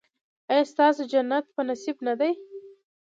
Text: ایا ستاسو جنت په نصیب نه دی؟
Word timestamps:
ایا 0.51 0.63
ستاسو 0.71 1.01
جنت 1.11 1.45
په 1.55 1.61
نصیب 1.69 1.97
نه 2.07 2.13
دی؟ 2.19 2.31